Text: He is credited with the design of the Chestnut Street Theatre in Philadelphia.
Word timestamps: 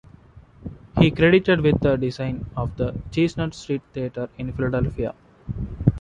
He 0.97 1.09
is 1.09 1.13
credited 1.15 1.61
with 1.61 1.79
the 1.79 1.95
design 1.95 2.47
of 2.57 2.75
the 2.75 2.99
Chestnut 3.11 3.53
Street 3.53 3.83
Theatre 3.93 4.29
in 4.39 4.51
Philadelphia. 4.51 5.13